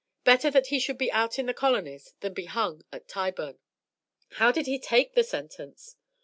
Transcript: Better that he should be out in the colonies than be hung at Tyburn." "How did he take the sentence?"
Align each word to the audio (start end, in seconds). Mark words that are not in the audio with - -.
Better 0.23 0.49
that 0.49 0.65
he 0.69 0.79
should 0.79 0.97
be 0.97 1.11
out 1.11 1.37
in 1.37 1.45
the 1.45 1.53
colonies 1.53 2.15
than 2.21 2.33
be 2.33 2.45
hung 2.45 2.83
at 2.91 3.07
Tyburn." 3.07 3.59
"How 4.39 4.51
did 4.51 4.65
he 4.65 4.79
take 4.79 5.13
the 5.13 5.23
sentence?" 5.23 5.95